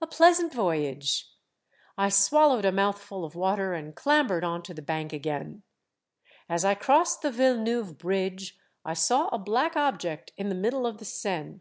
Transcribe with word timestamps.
A 0.00 0.08
pleasant 0.08 0.52
voyage! 0.52 1.30
I 1.96 2.08
swallowed 2.08 2.64
a 2.64 2.72
mouthful 2.72 3.24
of 3.24 3.36
water 3.36 3.74
and 3.74 3.94
clambered 3.94 4.42
on 4.42 4.60
to 4.64 4.74
the 4.74 4.82
bank 4.82 5.12
again." 5.12 5.62
As 6.48 6.64
I 6.64 6.74
crossed 6.74 7.22
the 7.22 7.30
Villeneuve 7.30 7.96
bridge 7.96 8.58
I 8.84 8.94
saw 8.94 9.28
a 9.28 9.38
black 9.38 9.76
object 9.76 10.32
in 10.36 10.48
the 10.48 10.56
middle 10.56 10.84
of 10.84 10.98
the 10.98 11.04
Seine. 11.04 11.60